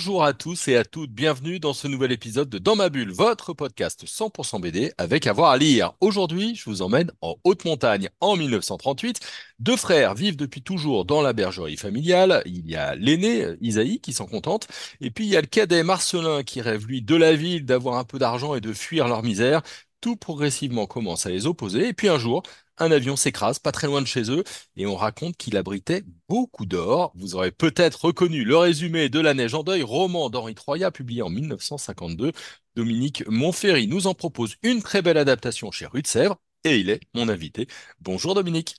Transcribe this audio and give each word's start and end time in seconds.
Bonjour 0.00 0.24
à 0.24 0.32
tous 0.32 0.68
et 0.68 0.78
à 0.78 0.84
toutes, 0.86 1.10
bienvenue 1.10 1.60
dans 1.60 1.74
ce 1.74 1.86
nouvel 1.86 2.10
épisode 2.10 2.48
de 2.48 2.56
Dans 2.56 2.74
ma 2.74 2.88
bulle, 2.88 3.12
votre 3.12 3.52
podcast 3.52 4.06
100% 4.06 4.58
BD 4.58 4.94
avec 4.96 5.26
avoir 5.26 5.50
à 5.50 5.58
lire. 5.58 5.92
Aujourd'hui, 6.00 6.54
je 6.54 6.64
vous 6.70 6.80
emmène 6.80 7.12
en 7.20 7.36
haute 7.44 7.66
montagne 7.66 8.08
en 8.22 8.34
1938. 8.34 9.20
Deux 9.58 9.76
frères 9.76 10.14
vivent 10.14 10.38
depuis 10.38 10.62
toujours 10.62 11.04
dans 11.04 11.20
la 11.20 11.34
bergerie 11.34 11.76
familiale. 11.76 12.42
Il 12.46 12.66
y 12.66 12.76
a 12.76 12.94
l'aîné, 12.94 13.44
Isaïe, 13.60 14.00
qui 14.00 14.14
s'en 14.14 14.24
contente, 14.24 14.68
et 15.02 15.10
puis 15.10 15.26
il 15.26 15.30
y 15.30 15.36
a 15.36 15.42
le 15.42 15.46
cadet 15.46 15.82
Marcelin 15.82 16.44
qui 16.44 16.62
rêve, 16.62 16.86
lui, 16.86 17.02
de 17.02 17.14
la 17.14 17.34
ville, 17.34 17.66
d'avoir 17.66 17.98
un 17.98 18.04
peu 18.04 18.18
d'argent 18.18 18.54
et 18.54 18.62
de 18.62 18.72
fuir 18.72 19.06
leur 19.06 19.22
misère. 19.22 19.60
Tout 20.00 20.16
progressivement 20.16 20.86
commence 20.86 21.26
à 21.26 21.30
les 21.30 21.46
opposer, 21.46 21.88
et 21.88 21.92
puis 21.92 22.08
un 22.08 22.18
jour, 22.18 22.42
un 22.78 22.90
avion 22.90 23.16
s'écrase 23.16 23.58
pas 23.58 23.72
très 23.72 23.86
loin 23.86 24.00
de 24.00 24.06
chez 24.06 24.30
eux 24.30 24.44
et 24.76 24.86
on 24.86 24.96
raconte 24.96 25.36
qu'il 25.36 25.56
abritait 25.58 26.02
beaucoup 26.28 26.64
d'or. 26.64 27.12
Vous 27.14 27.34
aurez 27.34 27.50
peut-être 27.50 28.06
reconnu 28.06 28.44
le 28.44 28.56
résumé 28.56 29.10
de 29.10 29.20
La 29.20 29.34
Neige 29.34 29.52
en 29.54 29.62
deuil, 29.62 29.82
roman 29.82 30.30
d'Henri 30.30 30.54
Troyat 30.54 30.90
publié 30.90 31.20
en 31.22 31.28
1952. 31.28 32.32
Dominique 32.76 33.24
Montferry 33.28 33.86
nous 33.88 34.06
en 34.06 34.14
propose 34.14 34.56
une 34.62 34.82
très 34.82 35.02
belle 35.02 35.18
adaptation 35.18 35.70
chez 35.70 35.84
Rue 35.86 36.02
de 36.02 36.06
Sèvres 36.06 36.36
et 36.64 36.78
il 36.78 36.88
est 36.88 37.00
mon 37.14 37.28
invité. 37.28 37.66
Bonjour 38.00 38.34
Dominique. 38.34 38.76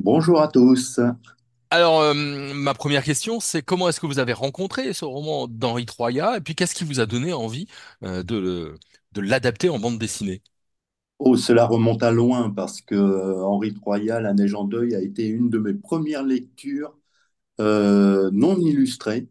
Bonjour 0.00 0.40
à 0.42 0.48
tous. 0.48 0.98
Alors, 1.70 2.00
euh, 2.00 2.14
ma 2.14 2.72
première 2.72 3.04
question, 3.04 3.40
c'est 3.40 3.62
comment 3.62 3.88
est-ce 3.88 4.00
que 4.00 4.06
vous 4.06 4.18
avez 4.18 4.32
rencontré 4.32 4.92
ce 4.94 5.04
roman 5.04 5.46
d'Henri 5.48 5.84
Troyat 5.84 6.38
et 6.38 6.40
puis 6.40 6.54
qu'est-ce 6.54 6.74
qui 6.74 6.84
vous 6.84 7.00
a 7.00 7.06
donné 7.06 7.32
envie 7.34 7.66
euh, 8.04 8.22
de, 8.22 8.36
le- 8.38 8.78
de 9.12 9.20
l'adapter 9.20 9.68
en 9.68 9.78
bande 9.78 9.98
dessinée? 9.98 10.42
Oh, 11.18 11.36
cela 11.36 11.66
remonte 11.66 12.02
à 12.04 12.12
loin 12.12 12.50
parce 12.50 12.80
que 12.80 12.94
euh, 12.94 13.42
Henri 13.44 13.74
Troyat, 13.74 14.20
La 14.20 14.34
Neige 14.34 14.54
en 14.54 14.64
deuil, 14.64 14.94
a 14.94 15.00
été 15.00 15.26
une 15.26 15.50
de 15.50 15.58
mes 15.58 15.74
premières 15.74 16.22
lectures 16.22 16.96
euh, 17.60 18.30
non 18.32 18.58
illustrées 18.58 19.28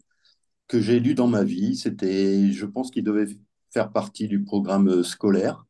que 0.67 0.81
j'ai 0.81 0.99
lues 0.99 1.15
dans 1.15 1.27
ma 1.27 1.43
vie. 1.43 1.75
C'était, 1.77 2.51
je 2.51 2.65
pense 2.65 2.91
qu'il 2.91 3.03
devait 3.03 3.27
faire 3.73 3.91
partie 3.91 4.27
du 4.27 4.43
programme 4.43 4.89
euh, 4.89 5.03
scolaire. 5.03 5.65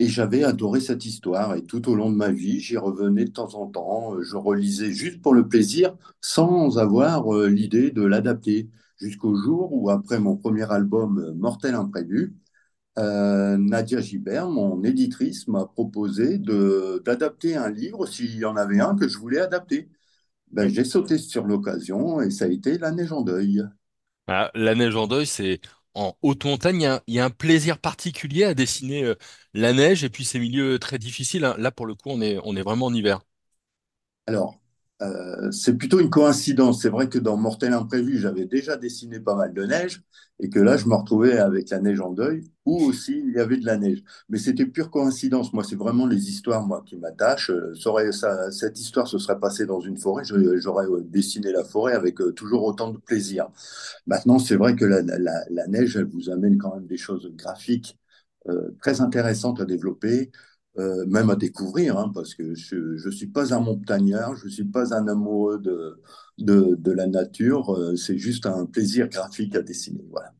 Et 0.00 0.08
j'avais 0.08 0.44
adoré 0.44 0.80
cette 0.80 1.06
histoire. 1.06 1.54
Et 1.56 1.64
tout 1.64 1.88
au 1.90 1.94
long 1.94 2.10
de 2.10 2.16
ma 2.16 2.30
vie, 2.30 2.60
j'y 2.60 2.76
revenais 2.78 3.26
de 3.26 3.30
temps 3.32 3.54
en 3.54 3.66
temps. 3.68 4.20
Je 4.22 4.36
relisais 4.36 4.92
juste 4.92 5.22
pour 5.22 5.34
le 5.34 5.48
plaisir, 5.48 5.96
sans 6.20 6.78
avoir 6.78 7.32
l'idée 7.46 7.90
de 7.90 8.02
l'adapter. 8.02 8.70
Jusqu'au 8.98 9.36
jour 9.36 9.72
où, 9.72 9.90
après 9.90 10.18
mon 10.20 10.36
premier 10.36 10.70
album 10.72 11.32
Mortel 11.36 11.74
Imprévu, 11.74 12.34
Euh, 12.98 13.56
Nadia 13.58 14.00
Gibert, 14.00 14.48
mon 14.48 14.82
éditrice, 14.84 15.48
m'a 15.48 15.66
proposé 15.66 16.38
d'adapter 16.38 17.56
un 17.56 17.70
livre 17.70 18.06
s'il 18.06 18.36
y 18.36 18.44
en 18.44 18.56
avait 18.56 18.80
un 18.80 18.96
que 18.96 19.08
je 19.08 19.18
voulais 19.18 19.40
adapter. 19.40 19.88
Ben, 20.52 20.68
j'ai 20.68 20.84
sauté 20.84 21.18
sur 21.18 21.46
l'occasion 21.46 22.20
et 22.22 22.30
ça 22.30 22.46
a 22.46 22.48
été 22.48 22.78
La 22.78 22.92
Neige 22.92 23.12
en 23.12 23.22
deuil. 23.22 23.62
Ah, 24.26 24.50
la 24.54 24.74
neige 24.74 24.96
en 24.96 25.06
deuil, 25.06 25.26
c'est 25.26 25.60
en 25.94 26.16
haute 26.22 26.44
montagne, 26.44 26.76
il 26.80 26.82
y 26.82 26.86
a, 26.86 26.94
un 26.96 27.00
il 27.06 27.14
y 27.14 27.20
a 27.20 27.24
un 27.26 27.30
plaisir 27.30 27.78
particulier 27.78 28.44
à 28.44 28.54
dessiner 28.54 29.04
euh, 29.04 29.14
la 29.52 29.72
neige 29.72 30.02
et 30.02 30.08
puis 30.10 30.24
ces 30.24 30.38
milieux 30.38 30.78
très 30.78 30.98
difficiles. 30.98 31.44
hein. 31.44 31.54
Là, 31.58 31.70
pour 31.70 31.86
le 31.86 31.94
coup, 31.94 32.08
on 32.10 32.20
est, 32.22 32.38
on 32.44 32.56
est 32.56 32.62
vraiment 32.62 32.86
en 32.86 32.94
hiver. 32.94 33.20
Alors, 34.26 34.60
euh, 35.02 35.50
c'est 35.50 35.76
plutôt 35.76 36.00
une 36.00 36.10
coïncidence. 36.10 36.82
C'est 36.82 36.88
vrai 36.88 37.08
que 37.08 37.18
dans 37.18 37.36
Mortel 37.36 37.72
Imprévu, 37.72 38.18
j'avais 38.18 38.46
déjà 38.46 38.76
dessiné 38.76 39.20
pas 39.20 39.34
mal 39.34 39.52
de 39.52 39.64
neige 39.64 40.02
et 40.40 40.48
que 40.48 40.58
là, 40.60 40.76
je 40.76 40.86
me 40.86 40.94
retrouvais 40.94 41.38
avec 41.38 41.70
La 41.70 41.80
Neige 41.80 42.00
en 42.00 42.10
deuil 42.12 42.44
où 42.64 42.78
aussi 42.84 43.12
il 43.26 43.32
y 43.34 43.38
avait 43.40 43.56
de 43.56 43.66
la 43.66 43.76
neige. 43.76 44.02
Mais 44.28 44.38
c'était 44.38 44.66
pure 44.66 44.90
coïncidence. 44.90 45.52
Moi, 45.52 45.64
c'est 45.64 45.76
vraiment 45.76 46.06
les 46.06 46.28
histoires, 46.30 46.64
moi, 46.66 46.82
qui 46.86 46.96
m'attachent. 46.96 47.50
Euh, 47.50 47.74
ça 48.12 48.50
cette 48.52 48.78
histoire 48.80 49.06
se 49.08 49.18
serait 49.18 49.38
passée 49.38 49.66
dans 49.66 49.80
une 49.80 49.98
forêt. 49.98 50.24
J'aurais 50.24 50.86
euh, 50.86 51.02
dessiné 51.04 51.52
la 51.52 51.64
forêt 51.64 51.94
avec 51.94 52.16
toujours 52.36 52.64
autant 52.64 52.90
de 52.90 52.98
plaisir. 52.98 53.48
Maintenant, 54.06 54.38
c'est 54.38 54.56
vrai 54.56 54.76
que 54.76 54.84
la, 54.84 55.02
la- 55.02 55.44
la 55.50 55.66
neige, 55.66 55.96
elle 55.96 56.04
vous 56.06 56.30
amène 56.30 56.58
quand 56.58 56.74
même 56.74 56.86
des 56.86 56.96
choses 56.96 57.30
graphiques 57.34 57.98
euh, 58.48 58.70
très 58.82 59.00
intéressantes 59.00 59.60
à 59.60 59.64
développer, 59.64 60.30
euh, 60.78 61.04
même 61.06 61.30
à 61.30 61.36
découvrir, 61.36 61.98
hein, 61.98 62.10
parce 62.14 62.34
que 62.34 62.54
je 62.54 62.76
ne 63.06 63.10
suis 63.10 63.26
pas 63.28 63.54
un 63.54 63.60
montagnard, 63.60 64.36
je 64.36 64.46
ne 64.46 64.50
suis 64.50 64.64
pas 64.64 64.94
un 64.94 65.08
amoureux 65.08 65.58
de, 65.60 66.00
de, 66.38 66.74
de 66.78 66.92
la 66.92 67.06
nature, 67.06 67.74
euh, 67.74 67.96
c'est 67.96 68.18
juste 68.18 68.46
un 68.46 68.66
plaisir 68.66 69.08
graphique 69.08 69.54
à 69.56 69.62
dessiner. 69.62 70.04
Voilà. 70.10 70.32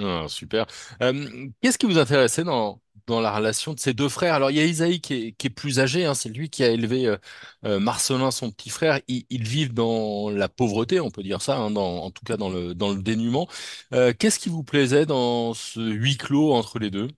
Ah, 0.00 0.26
super. 0.28 0.66
Euh, 1.02 1.48
qu'est-ce 1.60 1.76
qui 1.76 1.86
vous 1.86 1.98
intéressait 1.98 2.44
dans, 2.44 2.80
dans 3.08 3.20
la 3.20 3.34
relation 3.34 3.74
de 3.74 3.80
ces 3.80 3.94
deux 3.94 4.08
frères? 4.08 4.34
Alors, 4.34 4.50
il 4.52 4.56
y 4.56 4.60
a 4.60 4.64
Isaïe 4.64 5.00
qui 5.00 5.14
est, 5.14 5.32
qui 5.32 5.48
est 5.48 5.50
plus 5.50 5.80
âgé, 5.80 6.04
hein, 6.04 6.14
c'est 6.14 6.28
lui 6.28 6.50
qui 6.50 6.62
a 6.62 6.68
élevé 6.70 7.16
Marcelin, 7.64 8.30
son 8.30 8.52
petit 8.52 8.70
frère. 8.70 9.00
Ils, 9.08 9.26
ils 9.28 9.42
vivent 9.42 9.74
dans 9.74 10.30
la 10.30 10.48
pauvreté, 10.48 11.00
on 11.00 11.10
peut 11.10 11.24
dire 11.24 11.42
ça, 11.42 11.56
hein, 11.58 11.72
dans, 11.72 12.04
en 12.04 12.10
tout 12.12 12.24
cas 12.24 12.36
dans 12.36 12.48
le, 12.48 12.74
dans 12.76 12.92
le 12.94 13.02
dénuement. 13.02 13.48
Qu'est-ce 13.90 14.38
qui 14.38 14.48
vous 14.50 14.62
plaisait 14.62 15.04
dans 15.06 15.52
ce 15.54 15.80
huis 15.80 16.16
clos 16.16 16.52
entre 16.52 16.78
les 16.78 16.90
deux? 16.90 17.08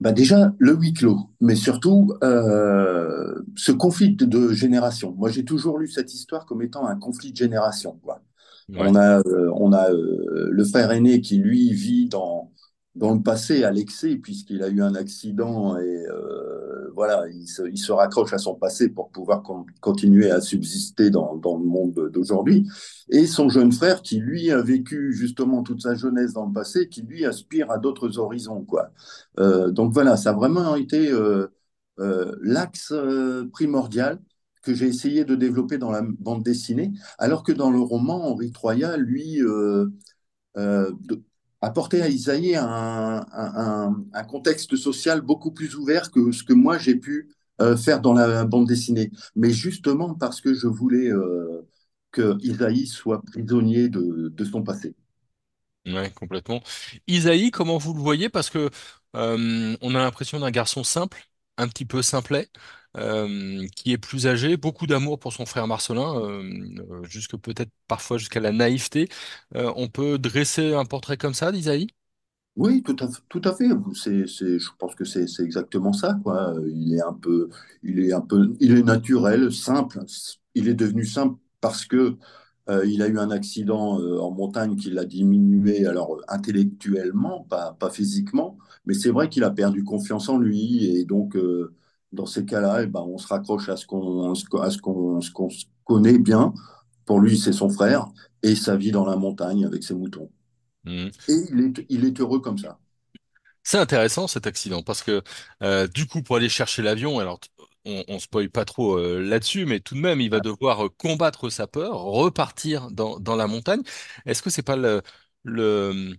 Bah 0.00 0.12
déjà, 0.12 0.52
le 0.58 0.74
huis 0.74 0.92
clos, 0.92 1.30
mais 1.40 1.54
surtout 1.54 2.12
euh, 2.22 3.42
ce 3.56 3.72
conflit 3.72 4.14
de, 4.14 4.52
génération. 4.52 5.14
Moi, 5.16 5.30
j'ai 5.30 5.44
toujours 5.44 5.78
lu 5.78 5.88
cette 5.88 6.12
histoire 6.12 6.46
comme 6.46 6.62
étant 6.62 6.86
un 6.86 6.96
conflit 6.96 7.30
de 7.30 7.36
génération, 7.36 7.98
quoi. 8.02 8.20
Ouais. 8.68 8.78
On 8.80 8.94
a, 8.96 9.20
euh, 9.20 9.50
on 9.54 9.72
a 9.72 9.90
euh, 9.90 10.48
le 10.50 10.64
frère 10.64 10.90
aîné 10.90 11.20
qui, 11.20 11.36
lui, 11.36 11.72
vit 11.72 12.08
dans, 12.08 12.50
dans 12.94 13.14
le 13.14 13.22
passé 13.22 13.62
à 13.62 13.70
l'excès, 13.70 14.16
puisqu'il 14.16 14.62
a 14.62 14.68
eu 14.68 14.82
un 14.82 14.94
accident 14.94 15.78
et 15.78 16.04
voilà, 16.94 17.24
il 17.28 17.46
se, 17.48 17.92
raccroche 17.92 18.32
à 18.32 18.38
son 18.38 18.54
passé 18.54 18.88
pour 18.88 19.10
pouvoir 19.10 19.42
con- 19.42 19.66
continuer 19.80 20.30
à 20.30 20.40
subsister 20.40 21.10
dans, 21.10 21.34
le 21.34 21.64
monde 21.64 22.10
d'aujourd'hui. 22.12 22.66
Et 23.08 23.26
son 23.26 23.48
jeune 23.48 23.72
frère 23.72 24.02
qui, 24.02 24.18
lui, 24.18 24.50
a 24.50 24.62
vécu 24.62 25.12
justement 25.12 25.62
toute 25.62 25.82
sa 25.82 25.94
jeunesse 25.94 26.32
dans 26.32 26.46
le 26.46 26.52
passé, 26.52 26.88
qui, 26.88 27.02
lui, 27.02 27.24
aspire 27.24 27.70
à 27.70 27.78
d'autres 27.78 28.18
horizons, 28.18 28.64
quoi. 28.64 28.90
Euh, 29.38 29.70
donc 29.70 29.92
voilà, 29.92 30.16
ça 30.16 30.30
a 30.30 30.32
vraiment 30.32 30.76
été 30.76 31.10
euh, 31.10 31.48
euh, 32.00 32.34
l'axe 32.42 32.92
primordial 33.52 34.20
que 34.62 34.74
j'ai 34.74 34.86
essayé 34.86 35.24
de 35.24 35.34
développer 35.34 35.78
dans 35.78 35.90
la 35.90 36.02
bande 36.02 36.42
dessinée. 36.42 36.92
Alors 37.18 37.42
que 37.42 37.52
dans 37.52 37.70
le 37.70 37.80
roman, 37.80 38.30
Henri 38.30 38.50
Troyat, 38.52 38.96
lui, 38.96 39.40
apportait 41.64 42.02
à 42.02 42.08
Isaïe 42.08 42.56
un, 42.56 43.24
contexte 44.28 44.76
social 44.76 45.20
beaucoup 45.20 45.50
plus 45.50 45.76
ouvert 45.76 46.10
que 46.10 46.32
ce 46.32 46.42
que 46.42 46.52
moi 46.52 46.78
j'ai 46.78 46.96
pu 46.96 47.30
euh, 47.60 47.76
faire 47.76 48.00
dans 48.00 48.12
la 48.12 48.44
bande 48.44 48.66
dessinée. 48.66 49.10
Mais 49.36 49.50
justement 49.50 50.14
parce 50.14 50.40
que 50.40 50.54
je 50.54 50.66
voulais 50.66 51.08
euh, 51.08 51.62
que 52.10 52.36
Isaïe 52.42 52.86
soit 52.86 53.22
prisonnier 53.22 53.88
de, 53.88 54.44
son 54.44 54.62
passé. 54.62 54.94
Ouais, 55.86 56.10
complètement. 56.10 56.62
Isaïe, 57.06 57.50
comment 57.50 57.78
vous 57.78 57.94
le 57.94 58.00
voyez? 58.00 58.28
Parce 58.28 58.50
que 58.50 58.70
euh, 59.16 59.76
on 59.80 59.94
a 59.94 59.98
l'impression 59.98 60.40
d'un 60.40 60.50
garçon 60.50 60.82
simple, 60.82 61.28
un 61.58 61.68
petit 61.68 61.84
peu 61.84 62.02
simplet, 62.02 62.48
euh, 62.96 63.66
qui 63.76 63.92
est 63.92 63.98
plus 63.98 64.26
âgé, 64.26 64.56
beaucoup 64.56 64.86
d'amour 64.86 65.18
pour 65.18 65.32
son 65.32 65.46
frère 65.46 65.66
Marcelin, 65.66 66.14
euh, 66.20 66.42
euh, 66.90 67.04
jusque 67.04 67.36
peut-être 67.36 67.70
parfois 67.88 68.18
jusqu'à 68.18 68.40
la 68.40 68.52
naïveté. 68.52 69.08
On 69.54 69.88
peut 69.88 70.18
dresser 70.18 70.74
un 70.74 70.84
portrait 70.84 71.16
comme 71.16 71.34
ça 71.34 71.52
d'Isaïe? 71.52 71.88
Oui, 72.56 72.82
tout 72.84 72.96
à, 73.00 73.08
tout 73.28 73.40
à 73.44 73.52
fait. 73.54 73.64
C'est, 73.94 74.28
c'est, 74.28 74.58
je 74.60 74.68
pense 74.78 74.94
que 74.94 75.04
c'est 75.04 75.24
exactement 75.40 75.92
ça, 75.92 76.14
quoi. 76.22 76.54
Il 76.68 76.94
est 76.94 77.02
un 77.02 77.12
peu, 77.12 77.48
il 77.82 77.98
est 77.98 78.12
un 78.12 78.20
peu, 78.20 78.54
il 78.60 78.76
est 78.78 78.82
naturel, 78.82 79.52
simple. 79.52 80.00
Il 80.54 80.68
est 80.68 80.74
devenu 80.74 81.04
simple 81.04 81.36
parce 81.60 81.84
que 81.84 82.16
il 82.86 83.02
a 83.02 83.08
eu 83.08 83.18
un 83.18 83.30
accident 83.30 83.98
en 84.00 84.30
montagne 84.30 84.76
qui 84.76 84.90
l'a 84.90 85.04
diminué, 85.04 85.86
alors 85.86 86.22
intellectuellement, 86.28 87.44
pas, 87.50 87.72
pas 87.78 87.90
physiquement, 87.90 88.56
mais 88.86 88.94
c'est 88.94 89.10
vrai 89.10 89.28
qu'il 89.28 89.44
a 89.44 89.50
perdu 89.50 89.84
confiance 89.84 90.28
en 90.30 90.38
lui 90.38 90.86
et 90.86 91.04
donc 91.04 91.36
dans 92.14 92.26
ces 92.26 92.44
cas-là, 92.46 92.82
eh 92.82 92.86
ben, 92.86 93.00
on 93.02 93.18
se 93.18 93.28
raccroche 93.28 93.68
à 93.68 93.76
ce 93.76 93.86
qu'on, 93.86 94.32
qu'on 95.34 95.48
connaît 95.84 96.18
bien. 96.18 96.54
Pour 97.06 97.20
lui, 97.20 97.38
c'est 97.38 97.52
son 97.52 97.68
frère 97.70 98.06
et 98.42 98.54
sa 98.56 98.76
vie 98.76 98.90
dans 98.92 99.04
la 99.06 99.16
montagne 99.16 99.64
avec 99.66 99.84
ses 99.84 99.94
moutons. 99.94 100.30
Mhm. 100.84 101.10
Et 101.28 101.34
il 101.50 101.60
est, 101.60 101.86
il 101.90 102.04
est 102.06 102.20
heureux 102.20 102.40
comme 102.40 102.56
ça. 102.58 102.78
C'est 103.62 103.78
intéressant 103.78 104.26
cet 104.28 104.46
accident 104.46 104.82
parce 104.82 105.02
que 105.02 105.22
euh, 105.62 105.86
du 105.88 106.06
coup 106.06 106.22
pour 106.22 106.36
aller 106.36 106.48
chercher 106.48 106.82
l'avion, 106.82 107.18
alors 107.18 107.40
on, 107.86 108.04
on 108.08 108.18
spoil 108.18 108.50
pas 108.50 108.64
trop 108.64 108.98
euh, 108.98 109.20
là-dessus, 109.22 109.64
mais 109.66 109.80
tout 109.80 109.94
de 109.94 110.00
même 110.00 110.20
il 110.20 110.30
va 110.30 110.40
devoir 110.40 110.86
euh, 110.86 110.88
combattre 110.90 111.48
sa 111.50 111.66
peur, 111.66 111.98
repartir 112.02 112.90
dans, 112.90 113.18
dans 113.18 113.36
la 113.36 113.46
montagne. 113.46 113.82
Est-ce 114.26 114.42
que 114.42 114.50
c'est 114.50 114.62
pas 114.62 114.76
le, 114.76 115.02
le 115.44 116.14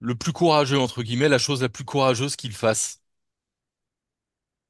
le 0.00 0.14
plus 0.16 0.32
courageux, 0.32 0.78
entre 0.80 1.02
guillemets, 1.02 1.28
la 1.30 1.38
chose 1.38 1.62
la 1.62 1.68
plus 1.70 1.84
courageuse 1.84 2.36
qu'il 2.36 2.52
fasse? 2.54 2.99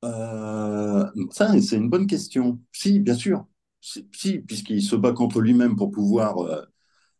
Euh, 0.04 1.04
ça, 1.30 1.60
c'est 1.60 1.76
une 1.76 1.90
bonne 1.90 2.06
question. 2.06 2.58
Si, 2.72 3.00
bien 3.00 3.14
sûr. 3.14 3.46
Si, 3.80 4.38
puisqu'il 4.40 4.82
se 4.82 4.96
bat 4.96 5.12
contre 5.12 5.40
lui-même 5.40 5.76
pour 5.76 5.90
pouvoir 5.90 6.38
euh, 6.38 6.62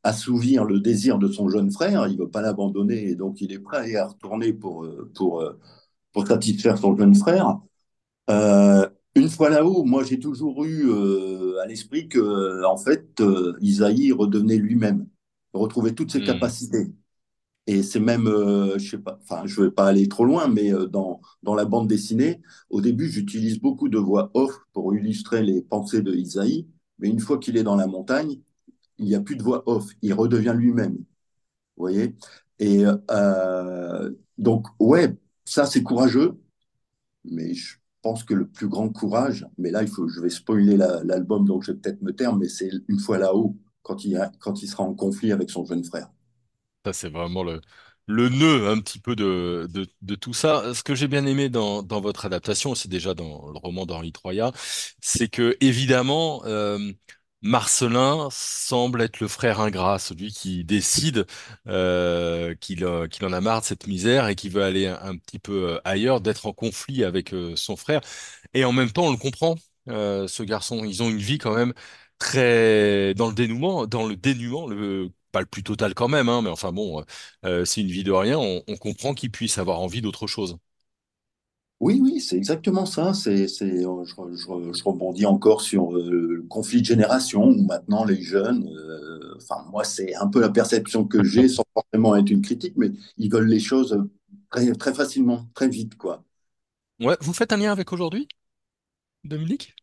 assouvir 0.05 0.65
le 0.65 0.81
désir 0.81 1.19
de 1.19 1.29
son 1.29 1.49
jeune 1.50 1.71
frère. 1.73 2.06
Il 2.09 2.15
ne 2.19 2.23
veut 2.25 2.31
pas 2.31 2.43
l'abandonner 2.43 3.09
et 3.11 3.17
donc 3.17 3.41
il 3.43 3.53
est 3.53 3.59
prêt 3.61 3.97
à 3.97 4.09
retourner 4.09 4.53
pour, 4.55 4.85
euh, 4.85 5.11
pour, 5.17 5.43
euh, 5.43 5.59
pour 6.12 6.27
satisfaire 6.29 6.79
son 6.79 6.97
jeune 6.97 7.15
frère. 7.15 7.61
Euh, 8.31 8.88
une 9.17 9.29
fois 9.31 9.50
là-haut, 9.50 9.85
moi 9.85 10.05
j'ai 10.05 10.21
toujours 10.21 10.65
eu 10.65 10.88
euh, 10.91 11.61
à 11.62 11.67
l'esprit 11.67 12.09
que 12.09 12.65
en 12.67 12.76
fait 12.79 13.21
euh, 13.21 13.56
Isaïe 13.61 14.12
redevenait 14.12 14.56
lui-même, 14.59 15.09
retrouvait 15.55 15.94
toutes 15.94 16.12
ses 16.12 16.23
Hmm. 16.23 16.23
capacités. 16.23 16.88
Et 17.71 17.85
c'est 17.85 18.01
même, 18.01 18.27
euh, 18.27 18.79
je 18.79 18.91
sais 18.91 18.99
pas, 18.99 19.17
enfin 19.23 19.43
je 19.47 19.63
vais 19.63 19.71
pas 19.71 19.87
aller 19.87 20.09
trop 20.09 20.25
loin, 20.25 20.49
mais 20.49 20.73
euh, 20.75 20.87
dans, 20.89 21.21
la 21.55 21.65
bande 21.65 21.87
dessinée, 21.87 22.41
au 22.69 22.81
début 22.81 23.09
j'utilise 23.09 23.61
beaucoup 23.61 23.89
de 23.89 23.97
voix 23.97 24.33
off 24.35 24.53
pour 24.73 24.93
illustrer 24.97 25.43
les 25.45 25.63
pensées 25.63 26.03
de 26.03 26.13
Isaïe, 26.13 26.67
mais 26.99 27.09
une 27.09 27.21
fois 27.21 27.39
qu'il 27.39 27.57
est 27.57 27.63
dans 27.63 27.77
la 27.77 27.87
montagne, 27.87 28.41
il 28.99 29.07
n'y 29.07 29.15
a 29.15 29.21
plus 29.21 29.37
de 29.37 29.45
voix 29.45 29.63
off, 29.67 29.87
il 30.03 30.13
redevient 30.15 30.55
lui-même. 30.57 30.95
Vous 30.95 31.05
voyez? 31.79 32.17
Et 32.61 32.85
euh, 33.11 34.11
donc 34.39 34.67
ouais, 34.81 35.17
ça 35.45 35.67
c'est 35.67 35.83
courageux. 35.85 36.41
Mais 37.25 37.55
je 37.55 37.77
pense 38.03 38.25
que 38.25 38.35
le 38.35 38.47
plus 38.49 38.69
grand 38.69 38.91
courage, 38.91 39.47
mais 39.59 39.71
là, 39.71 39.85
je 39.87 40.21
vais 40.21 40.31
spoiler 40.31 40.77
la- 40.77 41.05
l'album, 41.05 41.47
donc 41.47 41.65
je 41.65 41.73
vais 41.73 41.79
peut-être 41.79 42.03
me 42.03 42.13
taire, 42.15 42.37
mais 42.37 42.49
c'est 42.49 42.71
une 42.89 43.01
fois 43.01 43.19
là-haut, 43.19 43.57
quand 43.83 44.05
il 44.05 44.69
sera 44.69 44.85
en 44.85 44.95
conflit 44.95 45.33
avec 45.33 45.51
son 45.51 45.65
jeune 45.65 45.85
frère. 45.85 46.11
Ça, 46.85 46.93
c'est 46.94 47.11
vraiment 47.11 47.43
le, 47.43 47.61
le 48.06 48.29
nœud 48.31 48.69
un 48.69 48.81
petit 48.81 48.99
peu 48.99 49.15
de, 49.15 49.69
de, 50.00 50.15
tout 50.15 50.32
ça. 50.32 50.73
Ce 50.75 50.82
que 50.82 50.94
j'ai 50.94 51.09
bien 51.09 51.27
aimé 51.27 51.50
dans, 51.50 51.82
dans 51.82 52.00
votre 52.00 52.25
adaptation, 52.25 52.75
c'est 52.75 52.88
déjà 52.88 53.12
dans 53.15 53.50
le 53.50 53.59
roman 53.59 53.85
d'Henri 53.87 54.12
Troyat, 54.12 54.53
c'est 55.00 55.29
que, 55.29 55.56
évidemment, 55.61 56.43
euh, 56.47 56.79
Marcelin 57.43 58.29
semble 58.32 59.03
être 59.03 59.21
le 59.21 59.29
frère 59.29 59.61
ingrat, 59.61 59.99
celui 59.99 60.32
qui 60.32 60.65
décide 60.65 61.27
euh, 61.69 62.55
qu'il 62.56 62.85
euh, 62.85 63.09
qu'il 63.09 63.25
en 63.26 63.33
a 63.33 63.41
marre 63.43 63.61
de 63.61 63.67
cette 63.67 63.87
misère 63.87 64.29
et 64.29 64.35
qui 64.37 64.49
veut 64.49 64.62
aller 64.62 64.87
un, 64.87 65.17
petit 65.19 65.38
peu 65.38 65.81
ailleurs, 65.85 66.21
d'être 66.23 66.47
en 66.47 66.53
conflit 66.55 67.05
avec 67.05 67.35
son 67.56 67.76
frère. 67.76 68.00
Et 68.55 68.65
en 68.65 68.73
même 68.73 68.91
temps, 68.91 69.06
on 69.06 69.12
le 69.12 69.17
comprend, 69.19 69.56
ce 69.87 70.43
garçon. 70.43 70.85
Ils 70.85 71.03
ont 71.03 71.11
une 71.11 71.19
vie 71.19 71.38
quand 71.38 71.55
même 71.55 71.75
très 72.19 73.15
dans 73.15 73.29
le 73.29 73.35
dénouement, 73.35 73.87
dans 73.87 74.06
le 74.06 74.17
dénuement, 74.17 74.67
le 74.67 75.11
pas 75.32 75.41
le 75.41 75.47
plus 75.47 75.62
total 75.62 75.94
quand 75.94 76.09
même, 76.09 76.29
hein, 76.29 76.43
mais 76.43 76.50
enfin 76.50 76.73
bon, 76.73 77.05
euh, 77.44 77.65
c'est 77.65 77.81
une 77.82 77.88
vie 77.91 78.05
de 78.05 78.12
rien. 78.12 78.38
On, 78.38 78.62
on 78.69 78.77
comprend 78.77 79.15
qu'ils 79.15 79.31
puissent 79.31 79.59
avoir 79.59 79.81
envie 79.81 80.03
d'autre 80.03 80.27
chose. 80.27 80.59
Oui, 81.81 81.99
oui, 82.03 82.21
c'est 82.21 82.37
exactement 82.37 82.85
ça. 82.85 83.15
C'est, 83.15 83.49
c'est, 83.49 83.65
euh, 83.87 84.05
je, 84.05 84.15
re- 84.15 84.37
je 84.37 84.47
re- 84.47 84.77
je 84.79 84.85
rebondis 84.85 85.25
encore 85.25 85.62
sur 85.62 85.97
euh, 85.97 86.11
le 86.11 86.43
conflit 86.43 86.81
de 86.82 86.87
génération 86.87 87.44
où 87.49 87.62
maintenant 87.62 88.05
les 88.05 88.21
jeunes, 88.21 88.69
euh, 88.69 89.35
enfin 89.38 89.65
moi 89.71 89.82
c'est 89.85 90.15
un 90.17 90.27
peu 90.29 90.41
la 90.41 90.50
perception 90.50 91.06
que 91.06 91.25
j'ai 91.25 91.49
sans 91.49 91.65
forcément 91.73 92.15
être 92.17 92.29
une 92.31 92.43
critique, 92.43 92.75
mais 92.76 92.91
ils 93.17 93.31
veulent 93.33 93.49
les 93.49 93.61
choses 93.61 93.99
très, 94.50 94.71
très 94.75 94.93
facilement, 94.93 95.47
très 95.55 95.69
vite, 95.69 95.97
quoi. 95.97 96.23
Ouais, 97.00 97.17
vous 97.21 97.33
faites 97.33 97.53
un 97.53 97.56
lien 97.56 97.73
avec 97.73 97.93
aujourd'hui, 97.93 98.29
Dominique? 99.25 99.75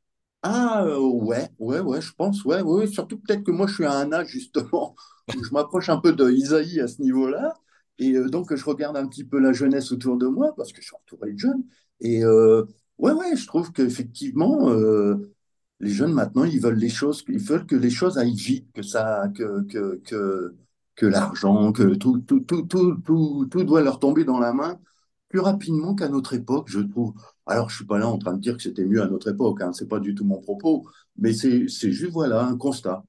Ah 0.43 0.83
euh, 0.85 0.99
ouais, 0.99 1.49
ouais, 1.59 1.79
ouais, 1.79 2.01
je 2.01 2.13
pense, 2.13 2.45
ouais, 2.45 2.61
ouais. 2.61 2.87
Surtout 2.87 3.17
peut-être 3.19 3.43
que 3.43 3.51
moi 3.51 3.67
je 3.67 3.73
suis 3.73 3.85
à 3.85 3.93
un 3.93 4.11
âge 4.13 4.27
justement 4.29 4.95
où 5.35 5.43
je 5.43 5.51
m'approche 5.51 5.89
un 5.89 5.97
peu 5.99 6.13
de 6.13 6.29
Isaïe 6.31 6.79
à 6.79 6.87
ce 6.87 7.01
niveau-là, 7.01 7.53
et 7.97 8.13
euh, 8.13 8.29
donc 8.29 8.53
je 8.55 8.63
regarde 8.65 8.95
un 8.97 9.07
petit 9.07 9.23
peu 9.25 9.39
la 9.39 9.51
jeunesse 9.51 9.91
autour 9.91 10.17
de 10.17 10.27
moi 10.27 10.53
parce 10.55 10.71
que 10.71 10.81
je 10.81 10.87
suis 10.87 10.95
entouré 10.95 11.33
de 11.33 11.37
jeunes, 11.39 11.63
et 12.01 12.23
euh, 12.23 12.63
ouais, 12.97 13.11
ouais, 13.13 13.35
je 13.35 13.45
trouve 13.47 13.71
qu'effectivement 13.73 14.69
euh, 14.69 15.33
les 15.79 15.89
jeunes 15.91 16.13
maintenant 16.13 16.43
ils 16.45 16.61
veulent 16.61 16.75
les 16.77 16.89
choses, 16.89 17.23
ils 17.27 17.39
veulent 17.39 17.65
que 17.65 17.75
les 17.75 17.89
choses 17.89 18.17
aillent 18.17 18.35
vite, 18.35 18.71
que 18.73 18.83
ça, 18.83 19.27
que 19.35 19.63
que 19.67 20.01
que, 20.05 20.55
que 20.95 21.05
l'argent, 21.07 21.71
que 21.73 21.95
tout, 21.95 22.19
tout, 22.19 22.39
tout, 22.41 22.61
tout, 22.63 22.95
tout, 23.05 23.47
tout 23.51 23.63
doit 23.63 23.81
leur 23.81 23.99
tomber 23.99 24.23
dans 24.23 24.39
la 24.39 24.53
main 24.53 24.79
plus 25.29 25.39
rapidement 25.39 25.95
qu'à 25.95 26.09
notre 26.09 26.33
époque, 26.33 26.67
je 26.69 26.79
trouve. 26.79 27.13
Alors, 27.45 27.69
je 27.69 27.77
suis 27.77 27.85
pas 27.85 27.97
là 27.99 28.07
en 28.07 28.17
train 28.17 28.33
de 28.33 28.39
dire 28.41 28.55
que 28.57 28.63
c'était 28.63 28.85
mieux 28.85 29.01
à 29.01 29.07
notre 29.07 29.29
époque, 29.31 29.61
hein, 29.61 29.73
c'est 29.73 29.87
pas 29.87 29.99
du 29.99 30.15
tout 30.15 30.25
mon 30.25 30.41
propos, 30.41 30.87
mais 31.17 31.33
c'est 31.33 31.67
juste 31.69 32.11
voilà 32.13 32.43
un 32.45 32.57
constat. 32.57 33.03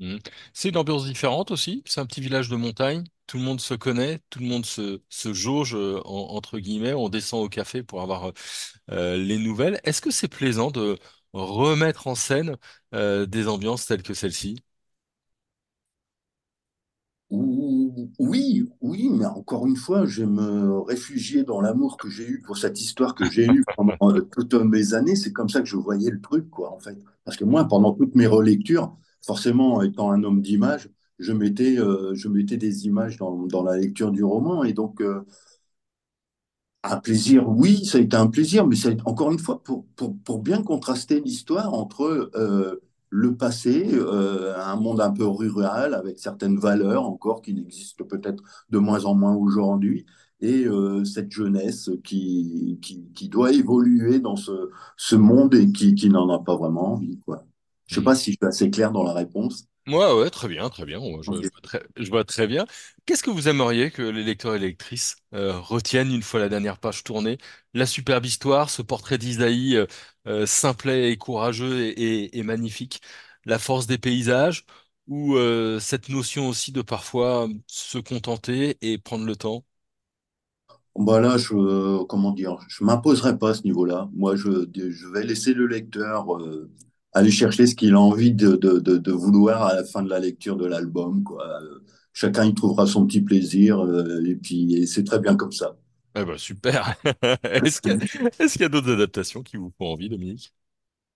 Mhm. 0.00 0.18
C'est 0.52 0.68
une 0.68 0.76
ambiance 0.76 1.04
différente 1.06 1.50
aussi. 1.50 1.82
C'est 1.86 2.00
un 2.00 2.06
petit 2.06 2.20
village 2.20 2.48
de 2.48 2.56
montagne. 2.56 3.04
Tout 3.26 3.36
le 3.38 3.42
monde 3.42 3.60
se 3.60 3.74
connaît, 3.74 4.20
tout 4.30 4.38
le 4.38 4.46
monde 4.46 4.64
se, 4.64 5.00
jauge 5.32 5.74
euh, 5.74 6.00
en- 6.04 6.34
entre 6.36 6.58
guillemets. 6.58 6.94
On 6.94 7.08
descend 7.08 7.44
au 7.44 7.48
café 7.48 7.82
pour 7.82 8.00
avoir 8.02 8.32
euh, 8.90 9.16
les 9.16 9.38
nouvelles. 9.38 9.80
Est-ce 9.84 10.00
que 10.02 10.10
c'est 10.10 10.28
plaisant 10.28 10.70
de 10.70 10.98
remettre 11.32 12.06
en 12.08 12.14
scène 12.14 12.56
euh, 12.94 13.26
des 13.26 13.48
ambiances 13.48 13.86
telles 13.86 14.02
que 14.02 14.14
celle-ci? 14.14 14.56
Oui, 18.18 18.68
oui, 18.80 19.08
mais 19.10 19.24
encore 19.24 19.66
une 19.66 19.76
fois, 19.76 20.04
je 20.06 20.22
me 20.24 20.78
réfugier 20.80 21.42
dans 21.42 21.60
l'amour 21.60 21.96
que 21.96 22.08
j'ai 22.10 22.26
eu 22.28 22.42
pour 22.42 22.58
cette 22.58 22.80
histoire 22.80 23.14
que 23.14 23.28
j'ai 23.30 23.46
eue 23.46 23.64
pendant 23.76 23.96
euh, 24.02 24.20
toutes 24.36 24.54
mes 24.54 24.94
années. 24.94 25.16
C'est 25.16 25.32
comme 25.32 25.48
ça 25.48 25.60
que 25.60 25.66
je 25.66 25.76
voyais 25.76 26.10
le 26.10 26.20
truc, 26.20 26.48
quoi, 26.50 26.72
en 26.72 26.78
fait. 26.78 26.96
Parce 27.24 27.36
que 27.36 27.44
moi, 27.44 27.64
pendant 27.66 27.92
toutes 27.94 28.14
mes 28.14 28.26
relectures, 28.26 28.94
forcément, 29.24 29.82
étant 29.82 30.10
un 30.12 30.22
homme 30.22 30.42
d'image, 30.42 30.90
je 31.18 31.32
mettais, 31.32 31.78
euh, 31.78 32.14
je 32.14 32.28
mettais 32.28 32.56
des 32.58 32.86
images 32.86 33.16
dans, 33.16 33.46
dans 33.46 33.62
la 33.64 33.76
lecture 33.76 34.10
du 34.12 34.22
roman. 34.22 34.64
Et 34.64 34.72
donc, 34.74 35.00
euh, 35.00 35.24
Un 36.84 36.96
plaisir, 36.98 37.48
oui, 37.48 37.84
ça 37.84 37.98
a 37.98 38.00
été 38.00 38.16
un 38.16 38.28
plaisir, 38.28 38.66
mais 38.66 38.76
c'est 38.76 38.96
encore 39.04 39.32
une 39.32 39.38
fois 39.38 39.62
pour, 39.62 39.84
pour, 39.96 40.16
pour 40.24 40.38
bien 40.40 40.62
contraster 40.62 41.20
l'histoire 41.20 41.74
entre 41.74 42.30
le 43.10 43.36
passé, 43.36 43.88
euh, 43.92 44.54
un 44.58 44.76
monde 44.76 45.00
un 45.00 45.10
peu 45.10 45.26
rural 45.26 45.94
avec 45.94 46.18
certaines 46.18 46.58
valeurs 46.58 47.04
encore 47.04 47.42
qui 47.42 47.54
n'existent 47.54 48.04
peut-être 48.04 48.42
de 48.70 48.78
moins 48.78 49.04
en 49.04 49.14
moins 49.14 49.34
aujourd'hui, 49.34 50.06
et 50.40 50.66
euh, 50.66 51.04
cette 51.04 51.32
jeunesse 51.32 51.90
qui, 52.04 52.78
qui, 52.82 53.04
qui 53.14 53.28
doit 53.28 53.52
évoluer 53.52 54.20
dans 54.20 54.36
ce, 54.36 54.70
ce 54.96 55.16
monde 55.16 55.54
et 55.54 55.72
qui, 55.72 55.94
qui 55.94 56.10
n'en 56.10 56.28
a 56.30 56.38
pas 56.40 56.56
vraiment 56.56 56.94
envie, 56.94 57.18
quoi. 57.20 57.44
Je 57.86 57.96
sais 57.96 58.02
pas 58.02 58.14
si 58.14 58.32
je 58.32 58.36
suis 58.36 58.46
assez 58.46 58.70
clair 58.70 58.92
dans 58.92 59.02
la 59.04 59.14
réponse. 59.14 59.67
Ouais, 59.88 60.12
ouais, 60.12 60.28
très 60.28 60.48
bien, 60.48 60.68
très 60.68 60.84
bien. 60.84 60.98
Moi, 61.00 61.22
Je, 61.22 61.30
je 61.42 61.48
vois 61.50 61.60
très, 61.62 61.82
je 61.96 62.08
vois 62.10 62.24
très 62.24 62.46
bien. 62.46 62.66
Qu'est-ce 63.06 63.22
que 63.22 63.30
vous 63.30 63.48
aimeriez 63.48 63.90
que 63.90 64.02
les 64.02 64.22
lecteurs 64.22 64.54
et 64.54 64.58
lectrices 64.58 65.16
euh, 65.32 65.58
retiennent 65.58 66.12
une 66.12 66.22
fois 66.22 66.40
la 66.40 66.50
dernière 66.50 66.78
page 66.78 67.04
tournée? 67.04 67.38
La 67.72 67.86
superbe 67.86 68.26
histoire, 68.26 68.68
ce 68.68 68.82
portrait 68.82 69.16
d'Isaïe 69.16 69.76
euh, 69.76 69.86
euh, 70.26 70.44
simplet 70.44 71.10
et 71.10 71.16
courageux 71.16 71.80
et, 71.86 71.88
et- 72.24 72.38
et 72.38 72.42
magnifique, 72.42 73.00
la 73.46 73.58
force 73.58 73.86
des 73.86 73.96
paysages, 73.96 74.66
ou 75.06 75.36
euh, 75.36 75.80
cette 75.80 76.10
notion 76.10 76.48
aussi 76.48 76.70
de 76.70 76.82
parfois 76.82 77.48
se 77.66 77.96
contenter 77.96 78.76
et 78.82 78.98
prendre 78.98 79.24
le 79.24 79.36
temps? 79.36 79.64
Bah 80.96 81.20
là, 81.20 81.38
je, 81.38 82.02
comment 82.04 82.32
dire, 82.32 82.58
je 82.68 82.82
m'imposerai 82.84 83.38
pas 83.38 83.50
à 83.50 83.54
ce 83.54 83.62
niveau-là. 83.62 84.08
Moi, 84.14 84.34
je, 84.36 84.66
je 84.74 85.06
vais 85.08 85.22
laisser 85.24 85.54
le 85.54 85.66
lecteur 85.66 86.36
euh, 86.36 86.70
aller 87.12 87.30
chercher 87.30 87.66
ce 87.66 87.74
qu'il 87.74 87.94
a 87.94 88.00
envie 88.00 88.32
de, 88.32 88.56
de, 88.56 88.78
de, 88.78 88.96
de 88.98 89.12
vouloir 89.12 89.62
à 89.64 89.74
la 89.74 89.84
fin 89.84 90.02
de 90.02 90.10
la 90.10 90.18
lecture 90.20 90.56
de 90.56 90.66
l'album, 90.66 91.22
quoi. 91.24 91.46
Chacun 92.12 92.44
y 92.44 92.54
trouvera 92.54 92.86
son 92.86 93.06
petit 93.06 93.20
plaisir, 93.22 93.80
euh, 93.84 94.24
et 94.26 94.34
puis 94.36 94.86
c'est 94.86 95.04
très 95.04 95.20
bien 95.20 95.36
comme 95.36 95.52
ça. 95.52 95.76
Eh 96.14 96.24
ben, 96.24 96.36
super. 96.38 96.94
Est-ce 97.42 97.80
qu'il 97.80 97.92
y 98.60 98.64
a, 98.64 98.66
y 98.66 98.70
d'autres 98.70 98.92
adaptations 98.92 99.42
qui 99.42 99.56
vous 99.56 99.72
font 99.78 99.86
envie, 99.92 100.08
Dominique? 100.08 100.52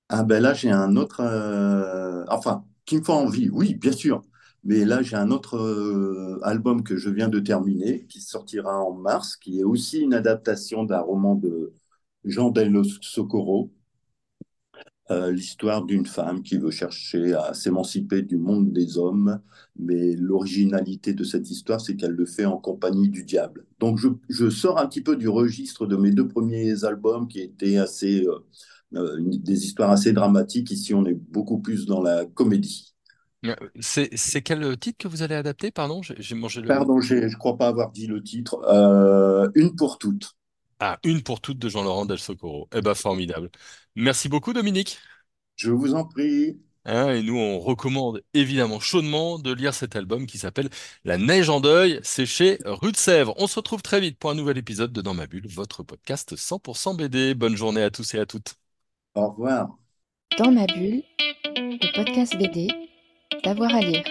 Ah 0.09 0.25
ben 0.25 0.43
là, 0.43 0.53
j'ai 0.55 0.71
un 0.71 0.97
autre, 0.97 1.21
euh, 1.21 2.25
enfin, 2.29 2.65
qui 2.85 2.99
me 2.99 3.03
fait 3.05 3.13
envie, 3.13 3.49
oui, 3.51 3.75
bien 3.75 3.93
sûr. 3.93 4.23
Mais 4.65 4.85
là, 4.85 5.03
j'ai 5.03 5.17
un 5.17 5.31
autre 5.31 5.57
euh, 5.57 6.39
album 6.45 6.83
que 6.85 6.97
je 6.97 7.09
viens 7.11 7.29
de 7.29 7.41
terminer, 7.41 8.05
qui 8.07 8.21
sortira 8.21 8.79
en 8.81 8.93
mars, 8.93 9.37
qui 9.37 9.61
est 9.61 9.65
aussi 9.65 10.01
une 10.01 10.15
adaptation 10.15 10.85
d'un 10.85 11.01
roman 11.01 11.35
de 11.35 11.75
Jean 12.25 12.51
Del 12.51 12.83
Socorro. 13.01 13.73
Euh, 15.13 15.31
l'histoire 15.31 15.85
d'une 15.85 16.07
femme 16.07 16.43
qui 16.43 16.57
veut 16.59 16.71
chercher 16.71 17.35
à 17.35 17.55
s'émanciper 17.55 18.23
du 18.23 18.37
monde 18.37 18.73
des 18.73 18.99
hommes, 18.99 19.41
mais 19.79 20.17
l'originalité 20.17 21.15
de 21.15 21.25
cette 21.25 21.51
histoire, 21.51 21.81
c'est 21.81 21.97
qu'elle 21.97 22.13
le 22.13 22.27
fait 22.27 22.45
en 22.47 22.59
compagnie 22.59 23.09
du 23.09 23.25
diable. 23.25 23.67
Donc 23.79 23.99
je, 23.99 24.09
je 24.29 24.51
sors 24.51 24.79
un 24.79 24.87
petit 24.87 25.03
peu 25.03 25.17
du 25.17 25.29
registre 25.29 25.87
de 25.87 25.97
mes 25.97 26.11
deux 26.11 26.29
premiers 26.29 26.85
albums 26.85 27.29
qui 27.29 27.41
étaient 27.41 27.77
assez, 27.77 28.25
euh, 28.27 28.39
euh, 28.95 29.17
des 29.21 29.65
histoires 29.65 29.91
assez 29.91 30.13
dramatiques. 30.13 30.71
Ici, 30.71 30.95
on 30.95 31.05
est 31.07 31.15
beaucoup 31.15 31.59
plus 31.59 31.87
dans 31.87 32.03
la 32.03 32.25
comédie. 32.25 32.95
C'est, 33.81 34.43
quel 34.43 34.79
titre 34.79 34.99
que 34.99 35.09
vous 35.09 35.23
allez 35.23 35.35
adapter? 35.35 35.73
Pardon, 35.73 36.01
j'ai 36.03 36.35
mangé 36.37 36.61
le... 36.61 36.69
Pardon, 36.69 37.01
je 37.01 37.17
ne 37.17 37.35
crois 37.35 37.57
pas 37.59 37.67
avoir 37.67 37.91
dit 37.91 38.07
le 38.07 38.23
titre. 38.23 38.61
Euh, 38.69 39.51
une 39.57 39.75
pour 39.75 39.99
toutes. 39.99 40.37
Ah, 40.85 40.99
une 41.05 41.23
pour 41.23 41.41
toutes 41.41 41.61
de 41.61 41.69
Jean-Laurent 41.69 42.07
Del 42.07 42.19
Socorro. 42.19 42.69
Eh 42.75 42.81
ben, 42.81 42.95
formidable. 42.95 43.51
Merci 43.95 44.29
beaucoup, 44.29 44.53
Dominique. 44.53 44.99
Je 45.55 45.71
vous 45.71 45.95
en 45.95 46.05
prie. 46.05 46.59
Hein, 46.85 47.13
et 47.13 47.23
nous, 47.23 47.37
on 47.39 47.61
recommande 47.61 48.25
évidemment 48.35 48.81
chaudement 48.81 49.39
de 49.39 49.53
lire 49.53 49.75
cet 49.75 49.95
album 49.95 50.27
qui 50.27 50.39
s'appelle 50.39 50.71
La 51.05 51.19
neige 51.19 51.49
en 51.51 51.61
deuil. 51.61 52.01
C'est 52.03 52.27
chez 52.27 52.59
Rue 52.65 52.91
de 52.91 52.97
Sèvres. 52.97 53.35
On 53.39 53.47
se 53.47 53.61
retrouve 53.61 53.83
très 53.83 54.01
vite 54.01 54.19
pour 54.19 54.31
un 54.31 54.35
nouvel 54.35 54.59
épisode 54.59 54.93
de 54.93 55.01
Dans 55.03 55.15
ma 55.15 55.29
bulle, 55.29 55.47
votre 55.47 55.85
podcast 55.85 56.35
100% 56.35 56.97
BD. 56.97 57.35
Bonne 57.35 57.55
journée 57.57 57.83
à 57.83 57.91
tous 57.93 58.15
et 58.15 58.19
à 58.19 58.27
toutes. 58.27 58.57
Au 59.15 59.29
revoir. 59.29 59.77
Dans 60.37 60.51
ma 60.51 60.67
bulle, 60.67 61.05
le 61.55 61.95
podcast 61.95 62.37
BD, 62.37 62.69
d'avoir 63.45 63.73
à 63.73 63.81
lire. 63.83 64.03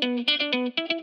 Thank 0.00 0.92
you. 0.92 0.97